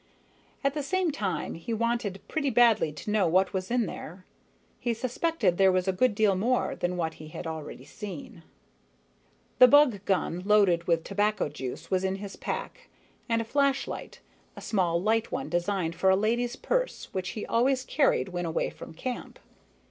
At 0.63 0.73
the 0.73 0.81
same 0.81 1.11
time, 1.11 1.53
he 1.53 1.75
wanted 1.75 2.21
pretty 2.27 2.49
badly 2.49 2.91
to 2.91 3.11
know 3.11 3.27
what 3.27 3.53
was 3.53 3.69
in 3.69 3.85
there. 3.85 4.25
He 4.79 4.95
suspected 4.95 5.59
there 5.59 5.71
was 5.71 5.87
a 5.87 5.91
good 5.93 6.15
deal 6.15 6.33
more 6.35 6.75
than 6.75 6.97
what 6.97 7.13
he 7.21 7.27
had 7.27 7.45
already 7.45 7.85
seen. 7.85 8.41
The 9.59 9.67
bug 9.67 10.03
gun 10.05 10.41
loaded 10.43 10.87
with 10.87 11.03
tobacco 11.03 11.49
juice 11.49 11.91
was 11.91 12.03
in 12.03 12.15
his 12.15 12.35
pack, 12.35 12.89
and 13.29 13.43
a 13.43 13.45
flashlight, 13.45 14.21
a 14.55 14.59
small 14.61 14.99
light 14.99 15.31
one 15.31 15.49
designed 15.49 15.93
for 15.95 16.09
a 16.09 16.15
lady's 16.15 16.55
purse 16.55 17.09
which 17.13 17.29
he 17.37 17.45
always 17.45 17.85
carried 17.85 18.29
when 18.29 18.47
away 18.47 18.71
from 18.71 18.95
camp. 18.95 19.37